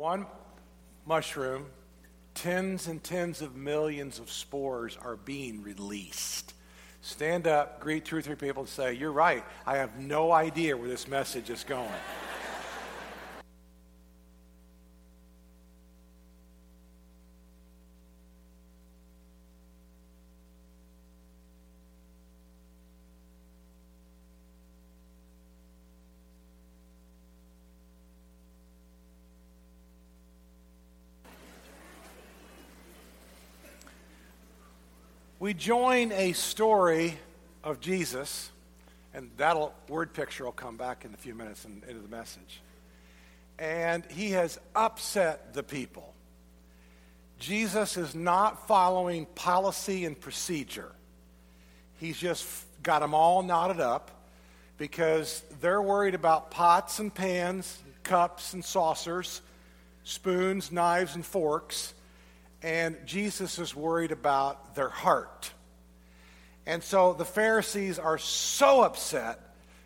[0.00, 0.24] One
[1.04, 1.66] mushroom,
[2.32, 6.54] tens and tens of millions of spores are being released.
[7.02, 9.44] Stand up, greet two or three people, and say, You're right.
[9.66, 11.92] I have no idea where this message is going.
[35.50, 37.18] We join a story
[37.64, 38.50] of Jesus,
[39.12, 39.56] and that
[39.88, 42.60] word picture will come back in a few minutes in, into the message.
[43.58, 46.14] And he has upset the people.
[47.40, 50.92] Jesus is not following policy and procedure.
[51.98, 52.46] He's just
[52.84, 54.12] got them all knotted up
[54.78, 59.40] because they're worried about pots and pans, cups and saucers,
[60.04, 61.92] spoons, knives, and forks
[62.62, 65.52] and Jesus is worried about their heart.
[66.66, 69.40] And so the Pharisees are so upset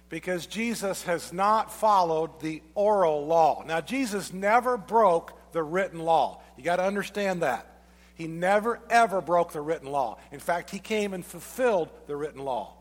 [0.08, 3.64] because Jesus has not followed the oral law.
[3.66, 6.42] Now, Jesus never broke the written law.
[6.56, 7.70] You got to understand that.
[8.14, 10.18] He never, ever broke the written law.
[10.30, 12.74] In fact, he came and fulfilled the written law.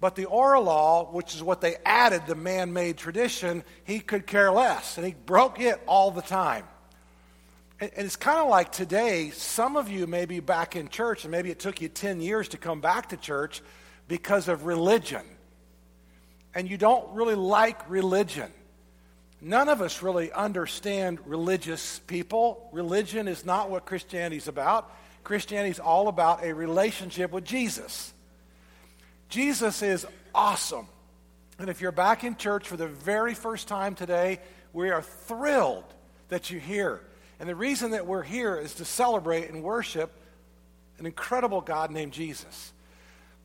[0.00, 4.26] But the oral law, which is what they added, the man made tradition, he could
[4.26, 4.98] care less.
[4.98, 6.64] And he broke it all the time.
[7.78, 11.30] And it's kind of like today, some of you may be back in church, and
[11.30, 13.62] maybe it took you 10 years to come back to church
[14.08, 15.22] because of religion.
[16.54, 18.50] And you don't really like religion.
[19.42, 22.70] None of us really understand religious people.
[22.72, 24.90] Religion is not what Christianity is about.
[25.22, 28.14] Christianity is all about a relationship with Jesus.
[29.28, 30.86] Jesus is awesome.
[31.58, 34.40] And if you're back in church for the very first time today,
[34.72, 35.84] we are thrilled
[36.28, 37.02] that you're here.
[37.38, 40.10] And the reason that we're here is to celebrate and worship
[40.98, 42.72] an incredible God named Jesus.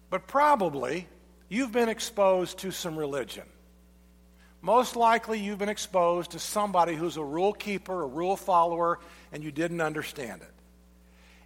[0.09, 1.07] But probably
[1.49, 3.43] you've been exposed to some religion.
[4.61, 8.99] Most likely you've been exposed to somebody who's a rule keeper, a rule follower,
[9.31, 10.51] and you didn't understand it.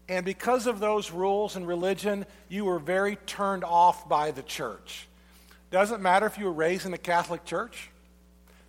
[0.08, 5.08] And because of those rules and religion, you were very turned off by the church.
[5.72, 7.90] Doesn't matter if you were raised in a Catholic church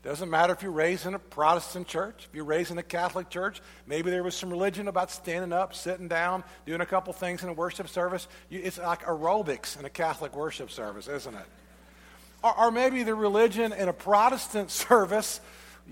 [0.07, 3.29] doesn't matter if you're raised in a Protestant church, if you're raised in a Catholic
[3.29, 7.43] church, maybe there was some religion about standing up, sitting down, doing a couple things
[7.43, 8.29] in a worship service.
[8.51, 11.47] It's like aerobics in a Catholic worship service, isn't it?
[12.45, 15.41] Or, or maybe the religion in a Protestant service,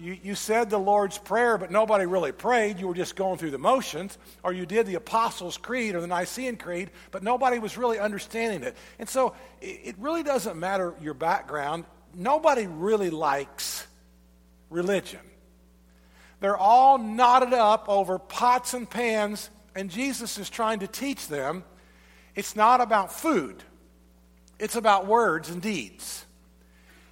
[0.01, 2.79] you, you said the Lord's Prayer, but nobody really prayed.
[2.79, 4.19] You were just going through the motions.
[4.43, 8.63] Or you did the Apostles' Creed or the Nicene Creed, but nobody was really understanding
[8.63, 8.77] it.
[8.99, 11.85] And so it, it really doesn't matter your background.
[12.17, 13.64] Nobody really likes
[14.75, 15.21] religion.
[16.41, 21.65] They're all knotted up over pots and pans, and Jesus is trying to teach them
[22.35, 23.63] it's not about food,
[24.59, 26.27] it's about words and deeds.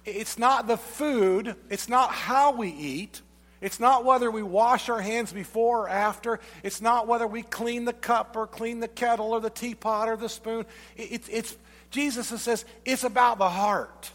[0.05, 3.21] It's not the food, it's not how we eat.
[3.61, 6.41] It's not whether we wash our hands before or after.
[6.63, 10.17] It's not whether we clean the cup or clean the kettle or the teapot or
[10.17, 10.65] the spoon.
[10.97, 11.55] It's, it's,
[11.89, 14.11] Jesus says it's about the heart.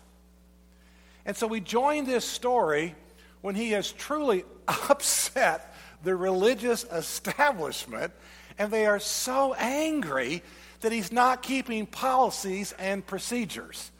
[1.24, 2.94] And so we join this story
[3.40, 8.12] when he has truly upset the religious establishment
[8.58, 10.42] and they are so angry
[10.80, 13.90] that he's not keeping policies and procedures.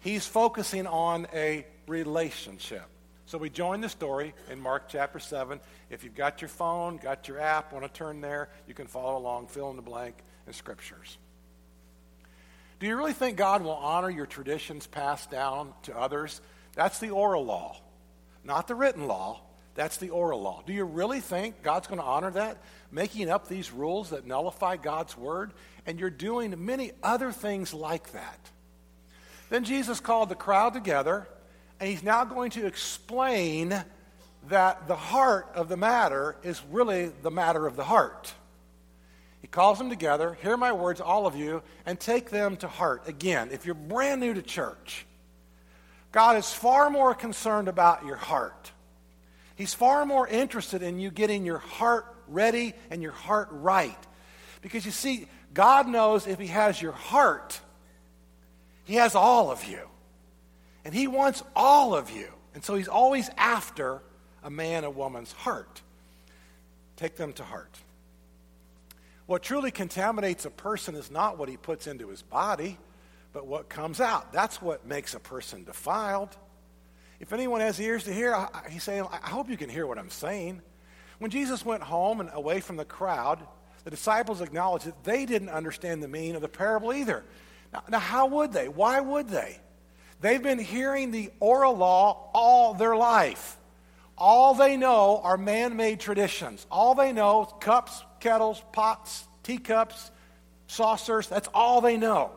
[0.00, 2.84] He's focusing on a relationship.
[3.26, 5.58] So we join the story in Mark chapter 7.
[5.90, 9.16] If you've got your phone, got your app, want to turn there, you can follow
[9.16, 10.16] along, fill in the blank
[10.46, 11.16] in scriptures.
[12.80, 16.40] Do you really think God will honor your traditions passed down to others?
[16.74, 17.76] That's the oral law
[18.44, 19.40] not the written law.
[19.74, 20.62] That's the oral law.
[20.64, 22.58] Do you really think God's going to honor that?
[22.92, 25.52] Making up these rules that nullify God's word?
[25.86, 28.38] And you're doing many other things like that.
[29.50, 31.28] Then Jesus called the crowd together,
[31.80, 33.84] and he's now going to explain
[34.48, 38.32] that the heart of the matter is really the matter of the heart.
[39.40, 43.02] He calls them together, hear my words, all of you, and take them to heart.
[43.06, 45.04] Again, if you're brand new to church,
[46.14, 48.70] God is far more concerned about your heart.
[49.56, 53.98] He's far more interested in you getting your heart ready and your heart right.
[54.62, 57.58] Because you see, God knows if He has your heart,
[58.84, 59.80] He has all of you.
[60.84, 62.28] And He wants all of you.
[62.54, 64.00] And so He's always after
[64.44, 65.82] a man, a woman's heart.
[66.94, 67.76] Take them to heart.
[69.26, 72.78] What truly contaminates a person is not what he puts into his body
[73.34, 74.32] but what comes out.
[74.32, 76.34] That's what makes a person defiled.
[77.20, 80.08] If anyone has ears to hear, he's saying, I hope you can hear what I'm
[80.08, 80.62] saying.
[81.18, 83.40] When Jesus went home and away from the crowd,
[83.82, 87.24] the disciples acknowledged that they didn't understand the meaning of the parable either.
[87.72, 88.68] Now, now, how would they?
[88.68, 89.58] Why would they?
[90.20, 93.58] They've been hearing the oral law all their life.
[94.16, 96.66] All they know are man made traditions.
[96.70, 100.12] All they know cups, kettles, pots, teacups,
[100.68, 101.26] saucers.
[101.26, 102.30] That's all they know.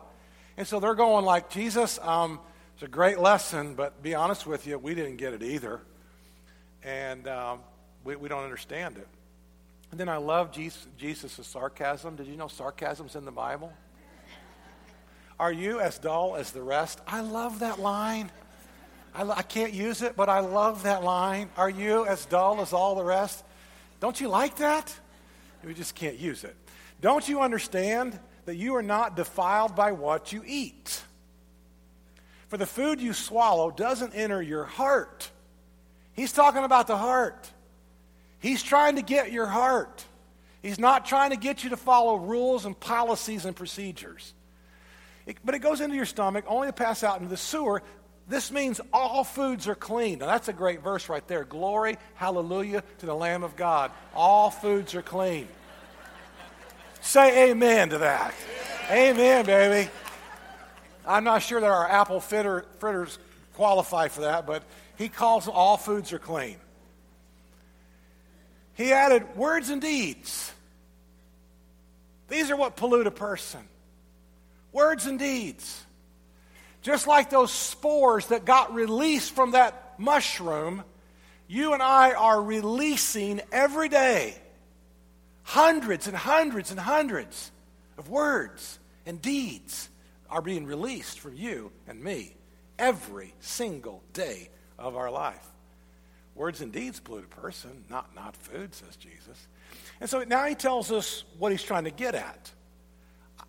[0.58, 2.40] And so they're going like, Jesus, um,
[2.74, 5.80] it's a great lesson, but be honest with you, we didn't get it either.
[6.82, 7.60] And um,
[8.02, 9.06] we, we don't understand it.
[9.92, 12.16] And then I love Jesus' Jesus' sarcasm.
[12.16, 13.72] Did you know sarcasm's in the Bible?
[15.38, 17.00] Are you as dull as the rest?
[17.06, 18.28] I love that line.
[19.14, 21.50] I, I can't use it, but I love that line.
[21.56, 23.44] Are you as dull as all the rest?
[24.00, 24.92] Don't you like that?
[25.68, 26.56] We just can't use it.
[27.02, 31.02] Don't you understand that you are not defiled by what you eat?
[32.48, 35.30] For the food you swallow doesn't enter your heart.
[36.14, 37.50] He's talking about the heart.
[38.38, 40.02] He's trying to get your heart.
[40.62, 44.32] He's not trying to get you to follow rules and policies and procedures.
[45.26, 47.82] It, but it goes into your stomach only to pass out into the sewer.
[48.26, 50.20] This means all foods are clean.
[50.20, 51.44] Now, that's a great verse right there.
[51.44, 53.90] Glory, hallelujah to the Lamb of God.
[54.14, 55.46] All foods are clean.
[57.00, 58.34] Say amen to that.
[58.90, 59.90] Amen, baby.
[61.06, 63.18] I'm not sure that our apple fritter, fritters
[63.54, 64.62] qualify for that, but
[64.96, 66.56] he calls all foods are clean.
[68.74, 70.52] He added words and deeds.
[72.28, 73.60] These are what pollute a person.
[74.72, 75.84] Words and deeds.
[76.82, 80.84] Just like those spores that got released from that mushroom,
[81.48, 84.36] you and I are releasing every day
[85.48, 87.50] hundreds and hundreds and hundreds
[87.96, 89.88] of words and deeds
[90.28, 92.36] are being released from you and me
[92.78, 95.46] every single day of our life.
[96.34, 99.48] Words and deeds pollute a person, not, not food, says Jesus.
[100.02, 102.52] And so now he tells us what he's trying to get at.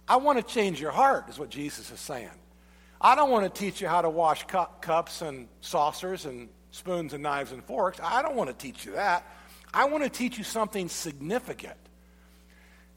[0.08, 2.30] I want to change your heart, is what Jesus is saying.
[3.02, 7.12] I don't want to teach you how to wash cu- cups and saucers and spoons
[7.12, 8.00] and knives and forks.
[8.02, 9.28] I don't want to teach you that.
[9.74, 11.76] I want to teach you something significant.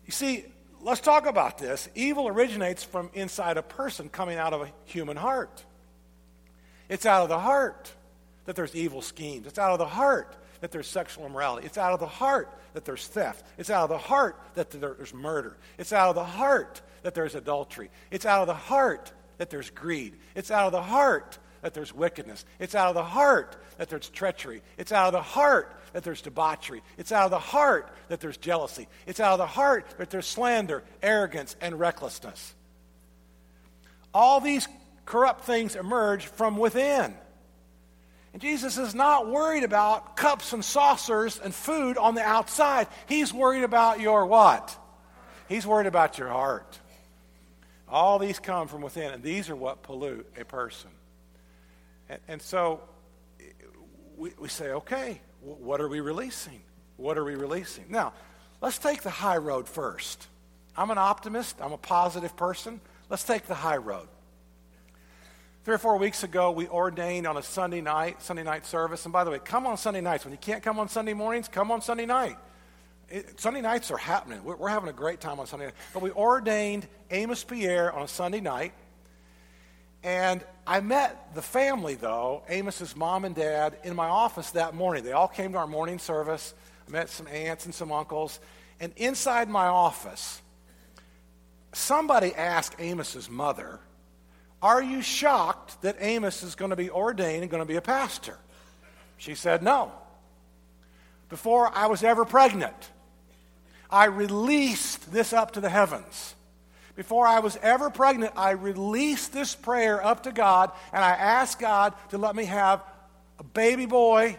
[0.06, 0.44] You see,
[0.80, 1.88] let's talk about this.
[1.94, 5.64] Evil originates from inside a person coming out of a human heart.
[6.88, 7.92] It's out of the heart
[8.44, 9.46] that there's evil schemes.
[9.46, 11.66] It's out of the heart that there's sexual immorality.
[11.66, 13.46] It's out of the heart that there's theft.
[13.58, 15.56] It's out of the heart that there's murder.
[15.78, 17.90] It's out of the heart that there's adultery.
[18.10, 20.14] It's out of the heart that there's greed.
[20.34, 22.44] It's out of the heart that there's wickedness.
[22.58, 24.62] It's out of the heart that there's treachery.
[24.76, 26.82] It's out of the heart that there's debauchery.
[26.98, 28.88] It's out of the heart that there's jealousy.
[29.06, 32.54] It's out of the heart that there's slander, arrogance, and recklessness.
[34.12, 34.68] All these
[35.06, 37.14] corrupt things emerge from within.
[38.32, 42.88] And Jesus is not worried about cups and saucers and food on the outside.
[43.06, 44.76] He's worried about your what?
[45.48, 46.78] He's worried about your heart.
[47.88, 50.90] All these come from within, and these are what pollute a person.
[52.12, 52.80] And, and so
[54.16, 56.60] we, we say, okay, what are we releasing?
[56.96, 57.86] What are we releasing?
[57.88, 58.12] Now,
[58.60, 60.28] let's take the high road first.
[60.76, 62.80] I'm an optimist, I'm a positive person.
[63.08, 64.08] Let's take the high road.
[65.64, 69.04] Three or four weeks ago, we ordained on a Sunday night, Sunday night service.
[69.04, 70.24] And by the way, come on Sunday nights.
[70.24, 72.36] When you can't come on Sunday mornings, come on Sunday night.
[73.08, 74.42] It, Sunday nights are happening.
[74.42, 75.74] We're, we're, having a great time on Sunday night.
[75.92, 78.72] But we ordained Amos Pierre on a Sunday night.
[80.02, 85.04] And I met the family, though, Amos's mom and dad, in my office that morning.
[85.04, 86.54] They all came to our morning service.
[86.88, 88.40] I met some aunts and some uncles.
[88.80, 90.42] And inside my office,
[91.72, 93.80] somebody asked Amos's mother,
[94.62, 97.82] are you shocked that Amos is going to be ordained and going to be a
[97.82, 98.38] pastor?
[99.18, 99.90] She said, No.
[101.28, 102.90] Before I was ever pregnant,
[103.90, 106.34] I released this up to the heavens.
[106.94, 111.58] Before I was ever pregnant, I released this prayer up to God and I asked
[111.58, 112.82] God to let me have
[113.38, 114.36] a baby boy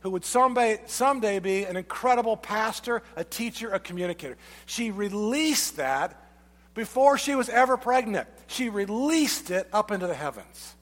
[0.00, 4.36] who would someday, someday be an incredible pastor, a teacher, a communicator.
[4.66, 6.22] She released that
[6.74, 8.28] before she was ever pregnant.
[8.46, 10.76] She released it up into the heavens.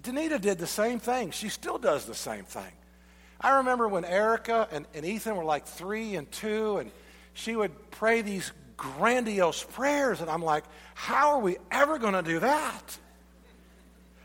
[0.00, 1.32] Danita did the same thing.
[1.32, 2.72] She still does the same thing.
[3.40, 6.92] I remember when Erica and, and Ethan were like three and two, and
[7.34, 10.64] she would pray these grandiose prayers, and I'm like,
[10.94, 12.98] how are we ever going to do that?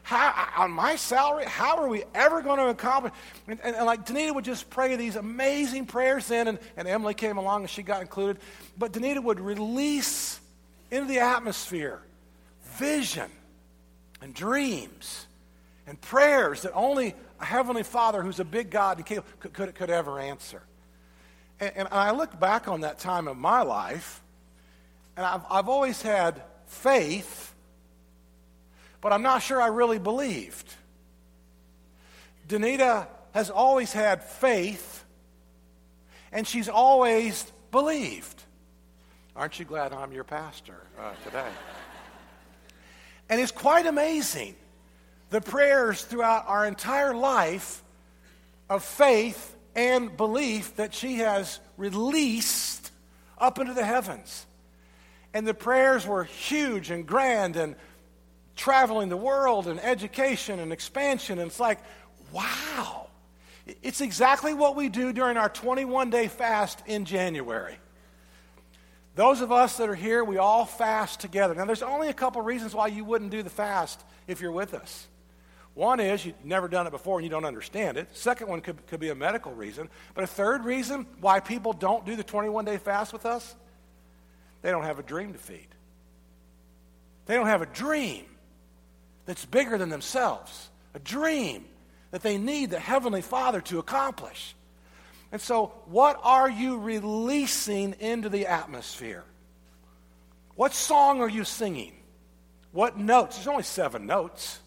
[0.03, 3.13] How, on my salary, how are we ever going to accomplish?
[3.48, 7.13] And, and, and, like Danita would just pray these amazing prayers then, and, and Emily
[7.13, 8.41] came along and she got included.
[8.77, 10.39] But Danita would release
[10.89, 12.01] into the atmosphere
[12.74, 13.29] vision
[14.22, 15.27] and dreams
[15.88, 20.20] and prayers that only a heavenly Father who's a big God could, could, could ever
[20.20, 20.62] answer.
[21.60, 24.21] And, and I look back on that time of my life,
[25.18, 27.53] and I've, I've always had faith,
[29.01, 30.74] but I'm not sure I really believed.
[32.48, 35.03] Danita has always had faith,
[36.32, 38.41] and she's always believed.
[39.36, 41.48] Aren't you glad I'm your pastor uh, today?
[43.30, 44.56] and it's quite amazing
[45.30, 47.82] the prayers throughout our entire life
[48.70, 52.91] of faith and belief that she has released
[53.38, 54.46] up into the heavens.
[55.34, 57.76] And the prayers were huge and grand and
[58.56, 61.40] traveling the world and education and expansion.
[61.40, 61.80] And it's like,
[62.32, 63.08] wow.
[63.82, 67.78] It's exactly what we do during our 21 day fast in January.
[69.16, 71.54] Those of us that are here, we all fast together.
[71.54, 74.74] Now, there's only a couple reasons why you wouldn't do the fast if you're with
[74.74, 75.08] us.
[75.74, 78.10] One is you've never done it before and you don't understand it.
[78.16, 79.90] Second one could, could be a medical reason.
[80.14, 83.56] But a third reason why people don't do the 21 day fast with us,
[84.62, 85.68] they don't have a dream to feed.
[87.25, 88.25] They don't have a dream
[89.25, 91.65] that's bigger than themselves, a dream
[92.12, 94.56] that they need the Heavenly Father to accomplish.
[95.32, 99.24] And so, what are you releasing into the atmosphere?
[100.56, 101.94] What song are you singing?
[102.74, 103.38] What notes?
[103.38, 104.60] There's only seven notes.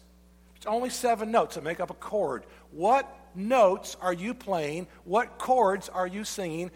[0.55, 2.45] It's only seven notes that make up a chord.
[2.71, 4.87] What notes are you playing?
[5.03, 6.71] What chords are you singing?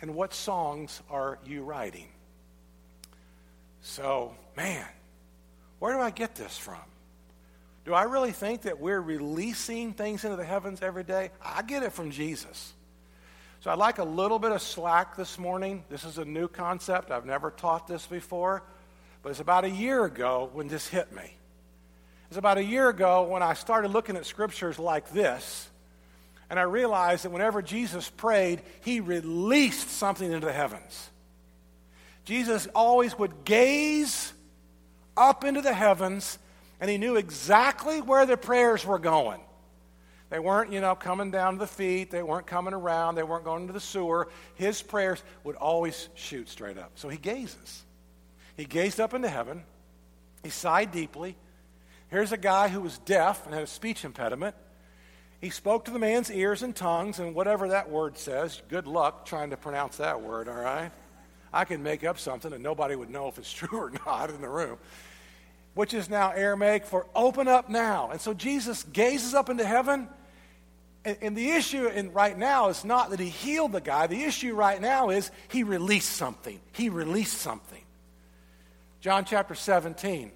[0.00, 2.08] And what songs are you writing?
[3.92, 4.86] So, man,
[5.78, 6.80] where do I get this from?
[7.84, 11.30] Do I really think that we're releasing things into the heavens every day?
[11.42, 12.72] I get it from Jesus.
[13.60, 15.84] So I'd like a little bit of slack this morning.
[15.90, 17.10] This is a new concept.
[17.10, 18.62] I've never taught this before.
[19.22, 21.36] But it's about a year ago when this hit me.
[22.30, 25.68] It's about a year ago when I started looking at scriptures like this.
[26.48, 31.10] And I realized that whenever Jesus prayed, he released something into the heavens.
[32.24, 34.32] Jesus always would gaze
[35.16, 36.38] up into the heavens,
[36.80, 39.40] and he knew exactly where the prayers were going.
[40.30, 42.10] They weren't, you know, coming down to the feet.
[42.10, 43.16] They weren't coming around.
[43.16, 44.28] They weren't going to the sewer.
[44.54, 46.92] His prayers would always shoot straight up.
[46.94, 47.82] So he gazes.
[48.56, 49.62] He gazed up into heaven.
[50.42, 51.36] He sighed deeply.
[52.08, 54.54] Here's a guy who was deaf and had a speech impediment.
[55.40, 59.26] He spoke to the man's ears and tongues, and whatever that word says, good luck
[59.26, 60.92] trying to pronounce that word, all right?
[61.52, 64.40] I can make up something and nobody would know if it's true or not in
[64.40, 64.78] the room,
[65.74, 68.10] which is now Aramaic for open up now.
[68.10, 70.08] And so Jesus gazes up into heaven
[71.04, 74.06] and, and the issue in, right now is not that he healed the guy.
[74.06, 76.60] The issue right now is he released something.
[76.72, 77.82] He released something.
[79.00, 80.30] John chapter 17.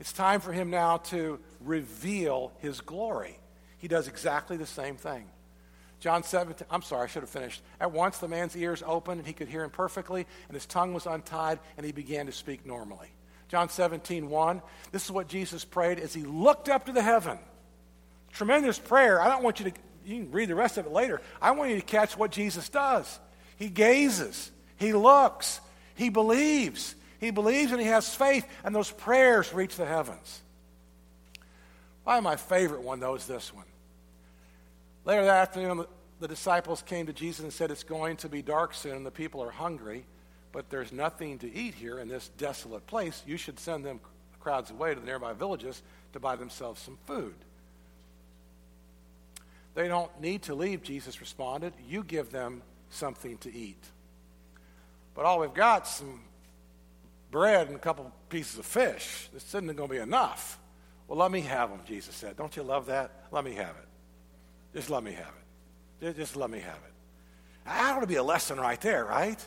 [0.00, 3.38] It's time for him now to reveal his glory.
[3.78, 5.26] He does exactly the same thing.
[6.00, 7.60] John 17, I'm sorry, I should have finished.
[7.80, 10.94] At once the man's ears opened and he could hear him perfectly, and his tongue
[10.94, 13.08] was untied, and he began to speak normally.
[13.48, 14.62] John 17, 1.
[14.92, 17.38] This is what Jesus prayed as he looked up to the heaven.
[18.32, 19.20] Tremendous prayer.
[19.20, 21.20] I don't want you to, you can read the rest of it later.
[21.40, 23.18] I want you to catch what Jesus does.
[23.56, 25.60] He gazes, he looks,
[25.94, 26.94] he believes.
[27.18, 30.40] He believes and he has faith, and those prayers reach the heavens.
[32.04, 33.64] Probably my favorite one, though, is this one.
[35.08, 35.86] Later that afternoon,
[36.20, 39.10] the disciples came to Jesus and said, It's going to be dark soon, and the
[39.10, 40.04] people are hungry,
[40.52, 43.22] but there's nothing to eat here in this desolate place.
[43.26, 44.00] You should send them
[44.38, 47.34] crowds away to the nearby villages to buy themselves some food.
[49.74, 51.72] They don't need to leave, Jesus responded.
[51.88, 52.60] You give them
[52.90, 53.82] something to eat.
[55.14, 56.20] But all we've got is some
[57.30, 59.30] bread and a couple pieces of fish.
[59.32, 60.58] This isn't going to be enough.
[61.06, 62.36] Well, let me have them, Jesus said.
[62.36, 63.10] Don't you love that?
[63.32, 63.87] Let me have it.
[64.74, 65.32] Just let me have
[66.00, 66.16] it.
[66.16, 66.92] Just let me have it.
[67.64, 69.44] That ought to be a lesson right there, right?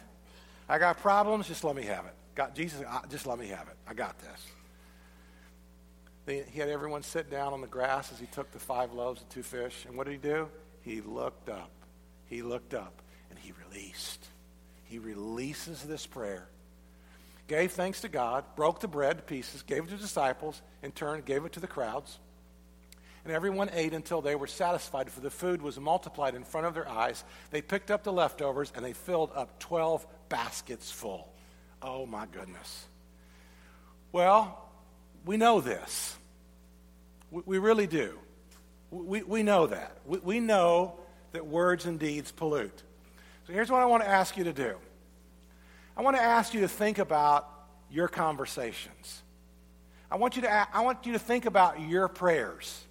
[0.67, 2.13] I got problems, just let me have it.
[2.35, 3.75] Got Jesus, just let me have it.
[3.87, 6.45] I got this.
[6.49, 9.29] He had everyone sit down on the grass as he took the five loaves and
[9.29, 9.85] two fish.
[9.87, 10.47] And what did he do?
[10.81, 11.71] He looked up.
[12.27, 14.25] He looked up and he released.
[14.83, 16.47] He releases this prayer.
[17.47, 20.91] Gave thanks to God, broke the bread to pieces, gave it to the disciples, in
[20.91, 22.19] turn, gave it to the crowds.
[23.23, 26.73] And everyone ate until they were satisfied, for the food was multiplied in front of
[26.73, 27.23] their eyes.
[27.51, 31.31] They picked up the leftovers and they filled up 12 baskets full.
[31.81, 32.85] Oh my goodness.
[34.11, 34.69] Well,
[35.25, 36.15] we know this.
[37.29, 38.17] We, we really do.
[38.89, 39.97] We, we know that.
[40.05, 40.95] We, we know
[41.31, 42.83] that words and deeds pollute.
[43.47, 44.75] So here's what I want to ask you to do
[45.95, 47.47] I want to ask you to think about
[47.89, 49.21] your conversations.
[50.09, 52.85] I want you to, I want you to think about your prayers.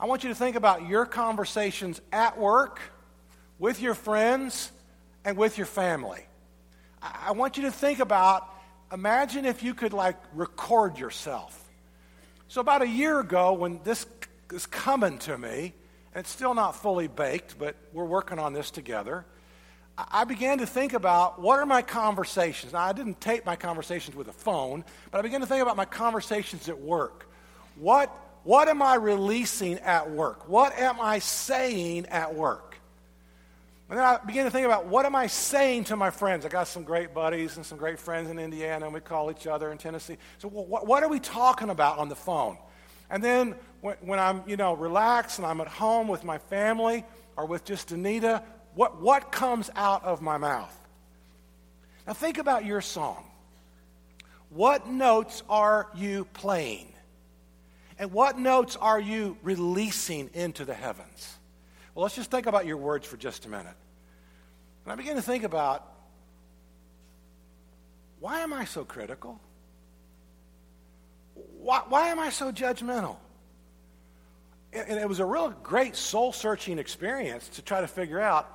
[0.00, 2.80] I want you to think about your conversations at work,
[3.58, 4.70] with your friends,
[5.24, 6.24] and with your family.
[7.02, 8.48] I want you to think about
[8.92, 11.68] imagine if you could like record yourself.
[12.46, 14.06] So, about a year ago, when this
[14.52, 15.74] is coming to me,
[16.14, 19.26] and it's still not fully baked, but we're working on this together.
[19.98, 22.72] I began to think about what are my conversations.
[22.72, 25.76] Now, I didn't tape my conversations with a phone, but I began to think about
[25.76, 27.28] my conversations at work.
[27.74, 30.48] What, what am I releasing at work?
[30.48, 32.68] What am I saying at work?
[33.88, 36.44] And then I began to think about what am I saying to my friends?
[36.44, 39.46] I got some great buddies and some great friends in Indiana, and we call each
[39.46, 40.18] other in Tennessee.
[40.38, 42.58] So, what, what are we talking about on the phone?
[43.08, 47.04] And then when, when I'm, you know, relaxed and I'm at home with my family
[47.36, 48.42] or with just Danita,
[48.74, 50.74] what, what comes out of my mouth?
[52.06, 53.24] Now think about your song.
[54.50, 56.92] What notes are you playing?
[57.98, 61.36] And what notes are you releasing into the heavens?
[61.94, 63.74] Well, let's just think about your words for just a minute.
[64.84, 65.84] And I begin to think about
[68.20, 69.40] why am I so critical?
[71.60, 73.16] Why, why am I so judgmental?
[74.72, 78.54] And it was a real great soul searching experience to try to figure out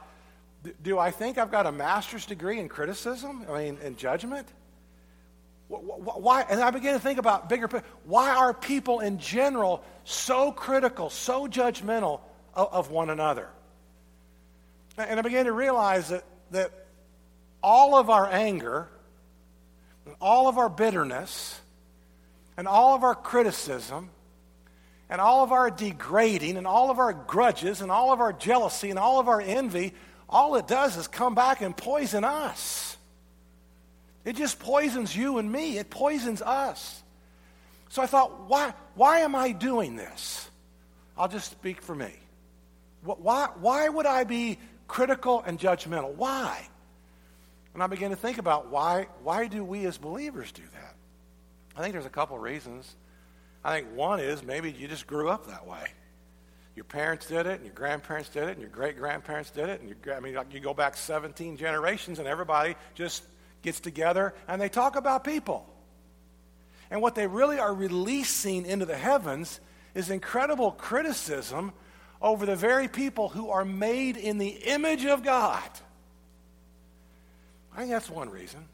[0.81, 3.45] do I think I've got a master's degree in criticism?
[3.49, 4.47] I mean, in judgment?
[5.81, 6.45] Why?
[6.49, 7.83] And I began to think about bigger.
[8.05, 12.21] Why are people in general so critical, so judgmental
[12.53, 13.49] of, of one another?
[14.97, 16.71] And I began to realize that, that
[17.61, 18.87] all of our anger,
[20.05, 21.59] and all of our bitterness,
[22.57, 24.09] and all of our criticism,
[25.09, 28.89] and all of our degrading, and all of our grudges, and all of our jealousy,
[28.89, 29.93] and all of our envy
[30.33, 32.92] all it does is come back and poison us.
[34.25, 37.03] It just poisons you and me, it poisons us.
[37.89, 40.49] So I thought, why, why am I doing this?
[41.17, 42.11] I'll just speak for me.
[43.03, 46.15] Why, why would I be critical and judgmental?
[46.15, 46.67] Why?
[47.73, 50.95] And I began to think about why, why do we as believers do that?
[51.75, 52.95] I think there's a couple reasons.
[53.63, 55.83] I think one is maybe you just grew up that way.
[56.75, 59.81] Your parents did it, and your grandparents did it, and your great grandparents did it,
[59.81, 63.23] and your, I mean, you go back 17 generations, and everybody just
[63.63, 65.67] gets together and they talk about people.
[66.91, 69.59] And what they really are releasing into the heavens
[69.95, 71.73] is incredible criticism
[72.21, 75.67] over the very people who are made in the image of God.
[77.73, 78.65] I think that's one reason.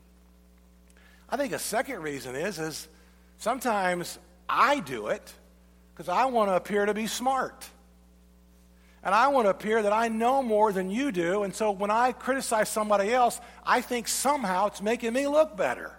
[1.29, 2.87] I think a second reason is is
[3.37, 5.33] sometimes I do it
[5.93, 7.69] because I want to appear to be smart.
[9.03, 11.43] And I want to appear that I know more than you do.
[11.43, 15.93] And so when I criticize somebody else, I think somehow it's making me look better.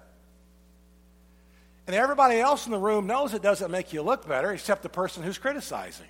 [1.86, 4.88] And everybody else in the room knows it doesn't make you look better except the
[4.88, 6.06] person who's criticizing.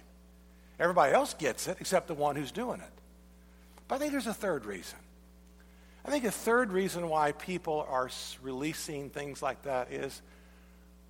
[0.78, 2.92] Everybody else gets it except the one who's doing it.
[3.86, 4.98] But I think there's a third reason.
[6.04, 8.10] I think a third reason why people are
[8.42, 10.22] releasing things like that is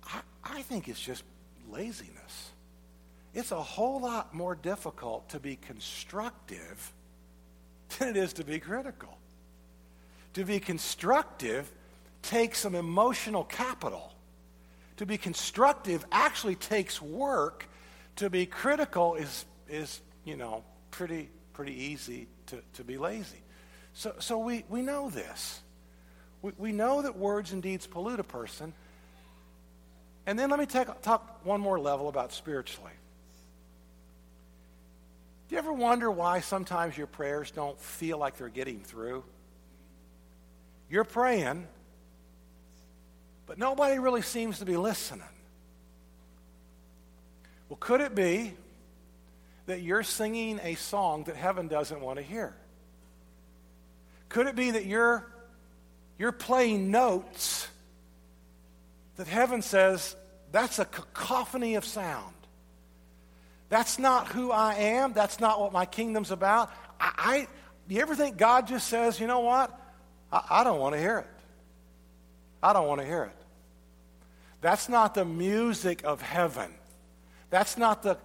[0.03, 1.23] I, I think it's just
[1.69, 2.50] laziness
[3.33, 6.91] it's a whole lot more difficult to be constructive
[7.97, 9.17] than it is to be critical.
[10.33, 11.71] To be constructive
[12.21, 14.13] takes some emotional capital.
[14.97, 17.67] To be constructive actually takes work.
[18.17, 23.41] To be critical is, is you know, pretty, pretty easy to, to be lazy.
[23.93, 25.61] So, so we, we know this.
[26.41, 28.73] We, we know that words and deeds pollute a person.
[30.25, 32.91] And then let me take, talk one more level about spiritually.
[35.51, 39.25] Do you ever wonder why sometimes your prayers don't feel like they're getting through?
[40.89, 41.67] You're praying,
[43.47, 45.27] but nobody really seems to be listening.
[47.67, 48.53] Well, could it be
[49.65, 52.55] that you're singing a song that heaven doesn't want to hear?
[54.29, 55.29] Could it be that you're,
[56.17, 57.67] you're playing notes
[59.17, 60.15] that heaven says
[60.53, 62.35] that's a cacophony of sound?
[63.71, 65.13] That's not who I am.
[65.13, 66.69] That's not what my kingdom's about.
[66.99, 67.47] I, I
[67.87, 69.71] you ever think God just says, you know what?
[70.29, 71.27] I, I don't want to hear it.
[72.61, 73.35] I don't want to hear it.
[74.59, 76.69] That's not the music of heaven.
[77.49, 78.17] That's not the,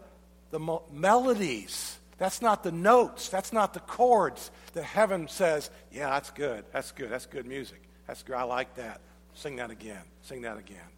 [0.50, 1.96] the mo- melodies.
[2.18, 3.28] That's not the notes.
[3.28, 6.64] That's not the chords that heaven says, yeah, that's good.
[6.72, 7.08] That's good.
[7.08, 7.82] That's good music.
[8.08, 8.34] That's good.
[8.34, 9.00] I like that.
[9.34, 10.02] Sing that again.
[10.22, 10.95] Sing that again.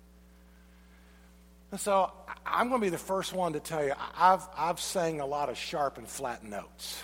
[1.70, 2.10] And so
[2.46, 5.48] I'm going to be the first one to tell you, I've, I've sang a lot
[5.48, 7.02] of sharp and flat notes,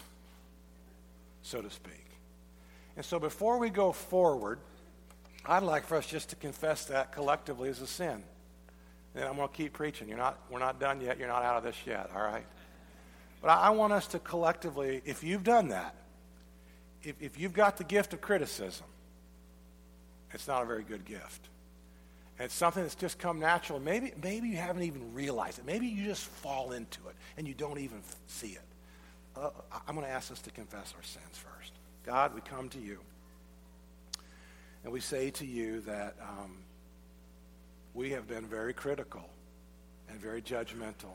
[1.42, 2.06] so to speak.
[2.96, 4.58] And so before we go forward,
[5.44, 8.22] I'd like for us just to confess that collectively as a sin.
[9.14, 10.08] And I'm going to keep preaching.
[10.08, 11.18] You're not, we're not done yet.
[11.18, 12.46] You're not out of this yet, all right?
[13.42, 15.94] But I, want us to collectively, if you've done that,
[17.02, 18.86] if, if you've got the gift of criticism,
[20.32, 21.48] it's not a very good gift.
[22.38, 23.78] And it's something that's just come natural.
[23.78, 25.66] Maybe, maybe you haven't even realized it.
[25.66, 28.62] Maybe you just fall into it and you don't even see it.
[29.36, 29.50] Uh,
[29.86, 31.72] I'm going to ask us to confess our sins first.
[32.04, 32.98] God, we come to you.
[34.82, 36.58] And we say to you that um,
[37.94, 39.28] we have been very critical
[40.10, 41.14] and very judgmental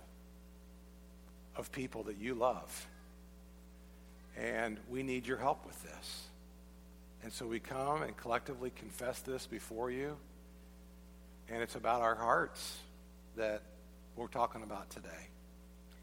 [1.55, 2.87] of people that you love.
[4.37, 6.23] And we need your help with this.
[7.23, 10.15] And so we come and collectively confess this before you.
[11.51, 12.77] And it's about our hearts
[13.35, 13.63] that
[14.15, 15.27] we're talking about today.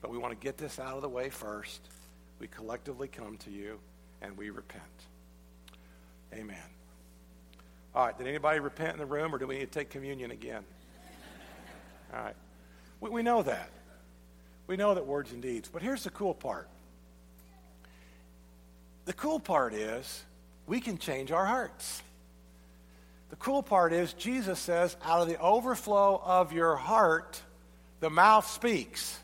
[0.03, 1.81] But we want to get this out of the way first.
[2.41, 3.79] We collectively come to you
[4.23, 4.83] and we repent.
[6.35, 6.57] Amen.
[7.95, 10.31] All right, did anybody repent in the room or do we need to take communion
[10.33, 10.65] again?
[12.15, 12.37] All right.
[13.01, 13.71] We, we know that.
[14.67, 15.69] We know that words and deeds.
[15.73, 16.69] But here's the cool part
[19.05, 20.25] the cool part is
[20.67, 22.03] we can change our hearts.
[23.31, 27.41] The cool part is Jesus says, out of the overflow of your heart,
[28.01, 29.19] the mouth speaks.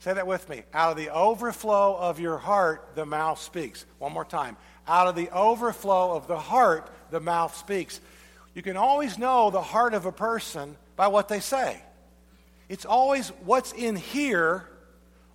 [0.00, 0.62] Say that with me.
[0.72, 3.84] Out of the overflow of your heart, the mouth speaks.
[3.98, 4.56] One more time.
[4.86, 8.00] Out of the overflow of the heart, the mouth speaks.
[8.54, 11.82] You can always know the heart of a person by what they say.
[12.68, 14.68] It's always what's in here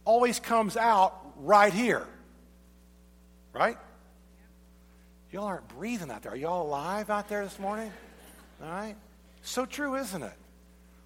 [0.05, 2.05] always comes out right here.
[3.53, 3.77] Right?
[5.33, 6.33] Y'all aren't breathing out there.
[6.33, 7.91] Are y'all alive out there this morning?
[8.61, 8.95] All right?
[9.41, 10.37] So true, isn't it?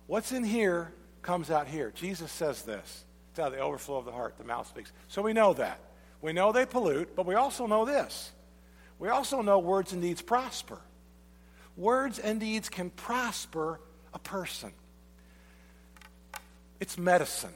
[0.06, 1.94] What's in here comes out here.
[1.96, 3.06] Jesus says this.
[3.32, 4.92] It's out of the overflow of the heart, the mouth speaks.
[5.08, 5.80] So we know that.
[6.22, 8.32] We know they pollute, but we also know this.
[9.00, 10.80] We also know words and deeds prosper.
[11.78, 13.80] Words and deeds can prosper
[14.14, 14.74] a person.
[16.82, 17.54] It's medicine.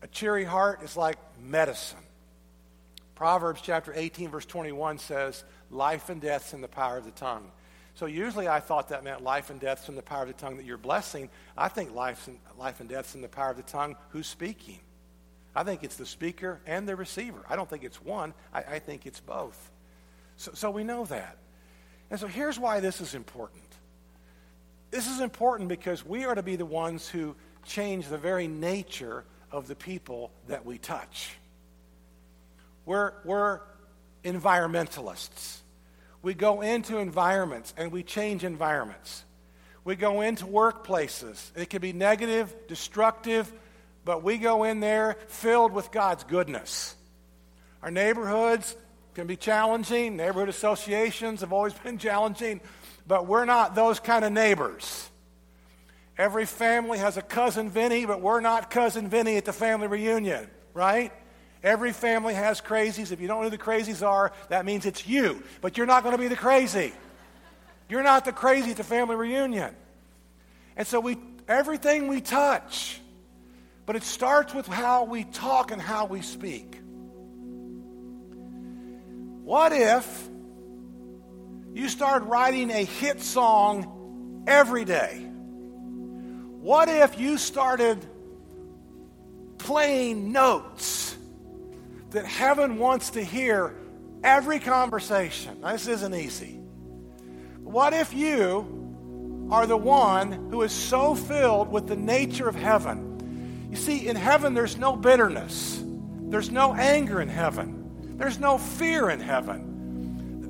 [0.00, 1.98] A cheery heart is like medicine.
[3.14, 7.50] Proverbs chapter 18, verse 21 says, Life and death's in the power of the tongue.
[7.94, 10.56] So usually I thought that meant life and death's in the power of the tongue
[10.56, 11.28] that you're blessing.
[11.56, 14.80] I think life and, life and death's in the power of the tongue who's speaking.
[15.54, 17.40] I think it's the speaker and the receiver.
[17.48, 19.70] I don't think it's one, I, I think it's both.
[20.36, 21.36] So, so we know that.
[22.10, 23.62] And so here's why this is important.
[24.90, 29.24] This is important because we are to be the ones who change the very nature
[29.50, 31.36] of the people that we touch.
[32.84, 33.60] We're, we're
[34.24, 35.58] environmentalists.
[36.22, 39.24] We go into environments and we change environments.
[39.84, 41.50] We go into workplaces.
[41.56, 43.52] It can be negative, destructive,
[44.04, 46.94] but we go in there filled with God's goodness.
[47.82, 48.76] Our neighborhoods
[49.14, 50.16] can be challenging.
[50.16, 52.60] Neighborhood associations have always been challenging,
[53.06, 55.08] but we're not those kind of neighbors.
[56.16, 60.48] Every family has a cousin Vinny, but we're not cousin Vinny at the family reunion,
[60.74, 61.12] right?
[61.62, 63.12] Every family has crazies.
[63.12, 65.42] If you don't know who the crazies are, that means it's you.
[65.60, 66.92] But you're not going to be the crazy.
[67.88, 69.74] You're not the crazy at the family reunion.
[70.76, 73.00] And so we everything we touch,
[73.86, 76.78] but it starts with how we talk and how we speak.
[79.44, 80.28] What if
[81.74, 85.18] you start writing a hit song every day?
[86.60, 87.98] What if you started
[89.58, 91.11] playing notes
[92.12, 93.74] that heaven wants to hear
[94.22, 95.60] every conversation.
[95.60, 96.58] Now, this isn't easy.
[97.62, 103.68] What if you are the one who is so filled with the nature of heaven?
[103.70, 109.10] You see, in heaven, there's no bitterness, there's no anger in heaven, there's no fear
[109.10, 109.70] in heaven.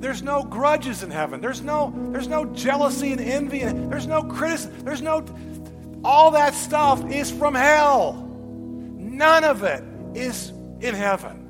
[0.02, 1.40] There's no grudges in heaven.
[1.40, 3.60] There's no, there's no jealousy and envy.
[3.60, 4.84] And there's no criticism.
[4.84, 5.24] There's no.
[6.04, 8.14] All that stuff is from hell.
[8.14, 11.41] None of it is in heaven.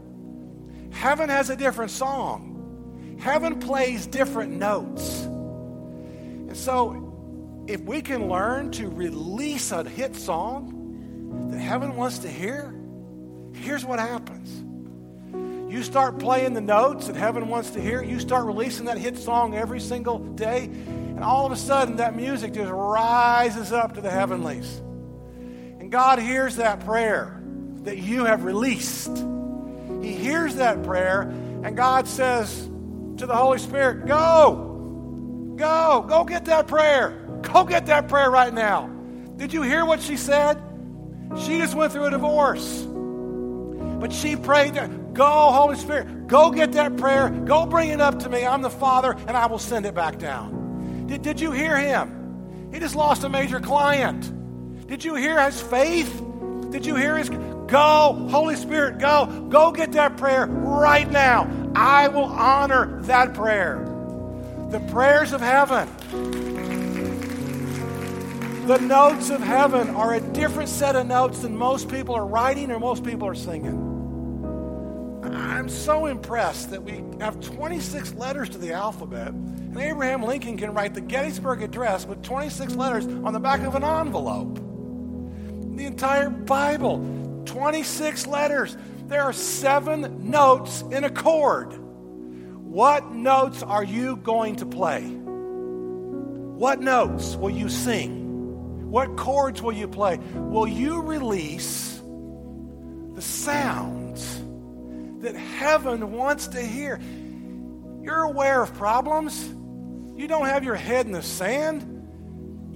[1.02, 3.18] Heaven has a different song.
[3.20, 5.24] Heaven plays different notes.
[5.24, 12.28] And so, if we can learn to release a hit song that heaven wants to
[12.28, 12.72] hear,
[13.52, 14.62] here's what happens.
[15.72, 19.18] You start playing the notes that heaven wants to hear, you start releasing that hit
[19.18, 24.00] song every single day, and all of a sudden that music just rises up to
[24.00, 24.76] the heavenlies.
[25.80, 27.42] And God hears that prayer
[27.78, 29.31] that you have released.
[30.02, 32.68] He hears that prayer, and God says
[33.18, 37.18] to the Holy Spirit, Go, go, go get that prayer.
[37.42, 38.88] Go get that prayer right now.
[39.36, 40.60] Did you hear what she said?
[41.38, 42.82] She just went through a divorce.
[42.82, 44.74] But she prayed,
[45.14, 47.30] Go, Holy Spirit, go get that prayer.
[47.30, 48.44] Go bring it up to me.
[48.44, 51.06] I'm the Father, and I will send it back down.
[51.06, 52.70] Did, did you hear him?
[52.72, 54.32] He just lost a major client.
[54.86, 56.22] Did you hear his faith?
[56.70, 57.28] Did you hear his
[57.72, 59.46] Go, Holy Spirit, go.
[59.48, 61.50] Go get that prayer right now.
[61.74, 63.78] I will honor that prayer.
[64.68, 65.88] The prayers of heaven.
[68.66, 72.70] The notes of heaven are a different set of notes than most people are writing
[72.70, 73.88] or most people are singing.
[75.24, 80.74] I'm so impressed that we have 26 letters to the alphabet, and Abraham Lincoln can
[80.74, 84.56] write the Gettysburg Address with 26 letters on the back of an envelope.
[85.74, 86.98] The entire Bible,
[87.46, 88.76] 26 letters.
[89.06, 91.78] There are seven notes in a chord.
[92.72, 95.02] What notes are you going to play?
[95.02, 98.90] What notes will you sing?
[98.90, 100.18] What chords will you play?
[100.34, 102.00] Will you release
[103.14, 104.40] the sounds
[105.22, 107.00] that heaven wants to hear?
[108.02, 109.42] You're aware of problems.
[110.16, 111.88] You don't have your head in the sand.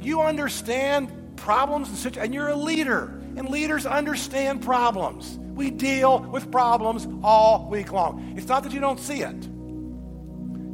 [0.00, 3.15] You understand problems and situations, and you're a leader.
[3.36, 5.38] And leaders understand problems.
[5.38, 8.34] We deal with problems all week long.
[8.36, 9.44] It's not that you don't see it.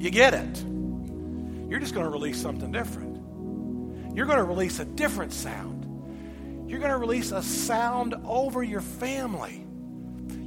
[0.02, 0.64] You get it.
[1.68, 4.16] You're just going to release something different.
[4.16, 6.68] You're going to release a different sound.
[6.68, 9.64] You're going to release a sound over your family.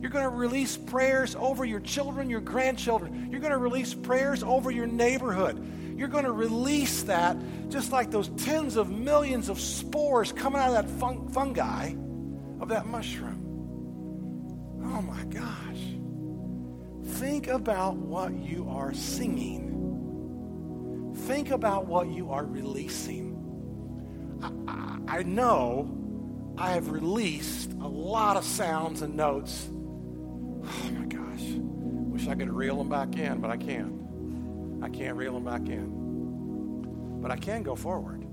[0.02, 3.30] You're going to release prayers over your children, your grandchildren.
[3.32, 5.98] You're going to release prayers over your neighborhood.
[5.98, 7.38] You're going to release that
[7.70, 11.94] just like those tens of millions of spores coming out of that fun- fungi
[12.60, 13.42] of that mushroom.
[14.84, 15.96] Oh my gosh.
[17.20, 19.72] Think about what you are singing.
[21.16, 23.34] Think about what you are releasing.
[24.42, 25.90] I, I, I know
[26.58, 29.70] I have released a lot of sounds and notes.
[29.70, 31.42] Oh my gosh.
[31.42, 33.94] Wish I could reel them back in, but I can't.
[34.84, 37.22] I can't reel them back in.
[37.22, 38.26] But I can go forward.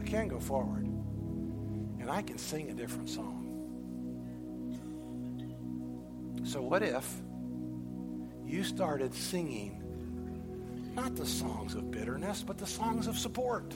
[0.00, 0.85] I can go forward.
[2.06, 3.42] And I can sing a different song.
[6.44, 7.20] So, what if
[8.44, 9.82] you started singing
[10.94, 13.74] not the songs of bitterness, but the songs of support?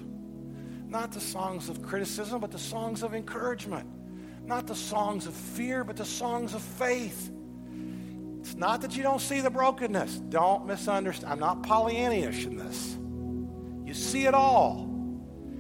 [0.86, 3.88] Not the songs of criticism, but the songs of encouragement.
[4.46, 7.32] Not the songs of fear, but the songs of faith.
[8.38, 10.20] It's not that you don't see the brokenness.
[10.28, 11.32] Don't misunderstand.
[11.32, 12.96] I'm not Pollyannish in this.
[13.84, 14.86] You see it all,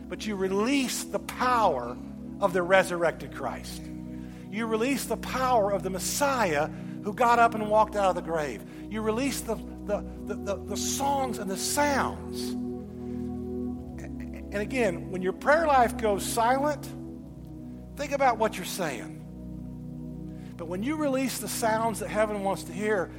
[0.08, 1.96] but you release the power
[2.40, 3.82] of the resurrected Christ.
[4.50, 6.68] You release the power of the Messiah
[7.02, 8.62] who got up and walked out of the grave.
[8.90, 9.54] You release the,
[9.86, 12.56] the, the, the, the songs and the sounds.
[14.52, 16.88] And again, when your prayer life goes silent,
[17.96, 19.18] think about what you're saying.
[20.56, 23.12] But when you release the sounds that heaven wants to hear,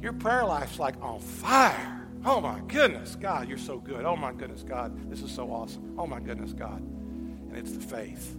[0.00, 2.08] your prayer life's like on fire.
[2.24, 4.04] Oh my goodness, God, you're so good.
[4.04, 5.94] Oh my goodness, God, this is so awesome.
[5.96, 6.80] Oh my goodness, God.
[6.80, 8.36] And it's the faith.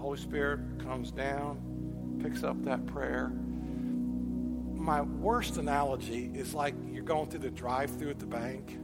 [0.00, 1.70] Holy Spirit comes down
[2.22, 3.32] picks up that prayer.
[4.74, 8.78] My worst analogy is like you're going through the drive through at the bank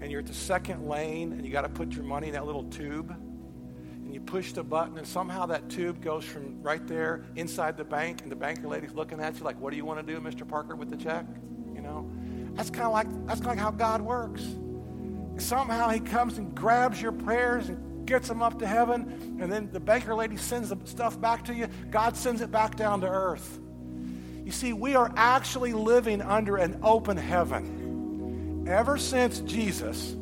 [0.00, 2.44] and you're at the second lane and you got to put your money in that
[2.44, 7.24] little tube and you push the button and somehow that tube goes from right there
[7.36, 10.04] inside the bank and the banker lady's looking at you like what do you want
[10.04, 11.24] to do mr parker with the check?
[11.74, 12.10] You know?
[12.54, 14.44] That's kind of like that's kind of how god works.
[15.38, 19.68] Somehow he comes and grabs your prayers and gets them up to heaven, and then
[19.72, 21.68] the banker lady sends the stuff back to you.
[21.90, 23.58] God sends it back down to earth.
[24.44, 28.64] You see, we are actually living under an open heaven.
[28.68, 30.14] Ever since Jesus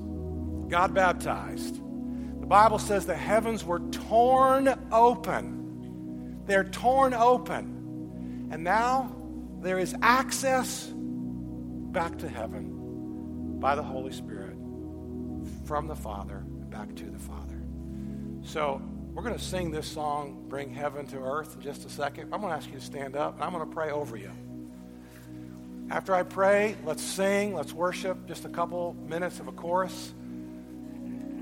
[0.69, 6.43] got baptized, the Bible says the heavens were torn open.
[6.47, 8.49] They're torn open.
[8.51, 9.15] And now
[9.61, 14.57] there is access back to heaven by the Holy Spirit
[15.65, 17.54] from the Father back to the Father.
[18.45, 18.81] So
[19.15, 22.33] we're going to sing this song, Bring Heaven to Earth, in just a second.
[22.33, 24.31] I'm going to ask you to stand up, and I'm going to pray over you.
[25.91, 30.13] After I pray, let's sing, let's worship just a couple minutes of a chorus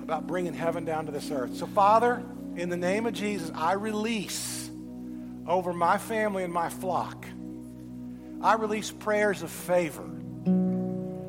[0.00, 1.56] about bringing heaven down to this earth.
[1.56, 2.22] So, Father,
[2.56, 4.70] in the name of Jesus, I release
[5.46, 7.26] over my family and my flock.
[8.40, 10.08] I release prayers of favor.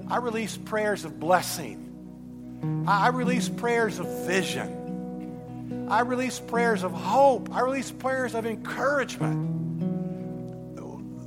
[0.08, 2.86] I release prayers of blessing.
[2.88, 4.83] I release prayers of vision.
[5.89, 7.54] I release prayers of hope.
[7.54, 9.50] I release prayers of encouragement.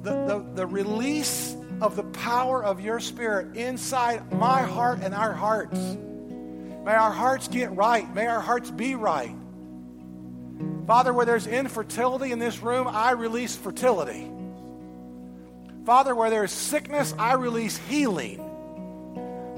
[0.02, 5.32] The, the, the release of the power of your spirit inside my heart and our
[5.32, 5.78] hearts.
[5.78, 8.12] May our hearts get right.
[8.14, 9.34] May our hearts be right.
[10.86, 14.30] Father, where there's infertility in this room, I release fertility.
[15.84, 18.38] Father, where there's sickness, I release healing.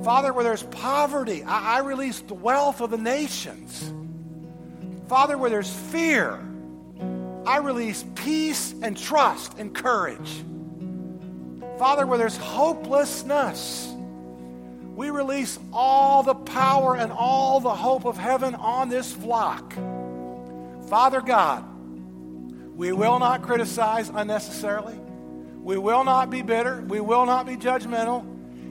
[0.02, 3.92] Father, where there's poverty, I, I release the wealth of the nations.
[5.08, 6.38] Father, where there's fear,
[7.46, 10.44] I release peace and trust and courage.
[11.78, 13.94] Father, where there's hopelessness,
[14.94, 19.72] we release all the power and all the hope of heaven on this flock.
[20.88, 21.64] Father God,
[22.76, 24.98] we will not criticize unnecessarily.
[25.62, 26.82] We will not be bitter.
[26.86, 28.26] We will not be judgmental.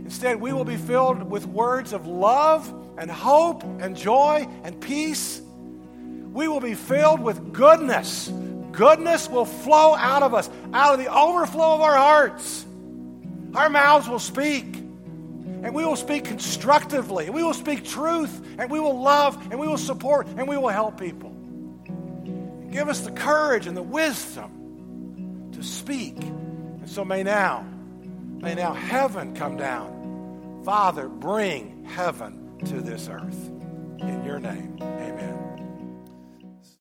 [0.05, 5.41] Instead, we will be filled with words of love and hope and joy and peace.
[6.37, 8.31] We will be filled with goodness.
[8.71, 12.63] Goodness will flow out of us, out of the overflow of our hearts.
[13.55, 18.69] Our mouths will speak, and we will speak constructively, and we will speak truth, and
[18.69, 21.31] we will love, and we will support, and we will help people.
[22.69, 26.17] Give us the courage and the wisdom to speak.
[26.21, 27.65] And so may now,
[28.43, 30.61] may now heaven come down.
[30.63, 33.49] Father, bring heaven to this earth.
[34.01, 35.36] In your name, amen.